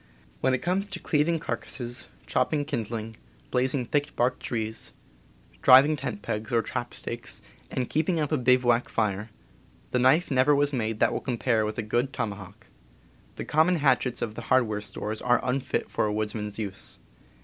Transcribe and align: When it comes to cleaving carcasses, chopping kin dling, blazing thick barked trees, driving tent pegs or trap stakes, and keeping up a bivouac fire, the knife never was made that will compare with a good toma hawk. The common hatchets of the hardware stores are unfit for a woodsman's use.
When 0.39 0.55
it 0.55 0.63
comes 0.63 0.87
to 0.87 0.99
cleaving 0.99 1.37
carcasses, 1.37 2.07
chopping 2.25 2.65
kin 2.65 2.81
dling, 2.83 3.17
blazing 3.51 3.85
thick 3.85 4.15
barked 4.15 4.41
trees, 4.41 4.93
driving 5.61 5.95
tent 5.95 6.23
pegs 6.23 6.51
or 6.51 6.63
trap 6.63 6.95
stakes, 6.95 7.39
and 7.69 7.87
keeping 7.87 8.19
up 8.19 8.31
a 8.31 8.37
bivouac 8.39 8.89
fire, 8.89 9.29
the 9.91 9.99
knife 9.99 10.31
never 10.31 10.55
was 10.55 10.73
made 10.73 10.99
that 11.01 11.13
will 11.13 11.21
compare 11.21 11.67
with 11.67 11.77
a 11.77 11.83
good 11.83 12.13
toma 12.13 12.37
hawk. 12.37 12.65
The 13.35 13.45
common 13.45 13.75
hatchets 13.75 14.23
of 14.23 14.33
the 14.33 14.41
hardware 14.49 14.81
stores 14.81 15.21
are 15.21 15.39
unfit 15.43 15.87
for 15.87 16.07
a 16.07 16.11
woodsman's 16.13 16.57
use. 16.57 16.97